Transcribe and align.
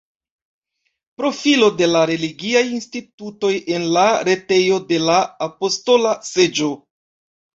Profilo 1.21 1.67
de 1.81 1.89
la 1.89 1.99
religiaj 2.11 2.63
institutoj 2.77 3.51
en 3.75 3.85
la 3.97 4.05
retejo 4.29 4.79
de 4.93 5.01
la 5.11 5.19
Apostola 5.49 6.15
Seĝo. 6.31 6.71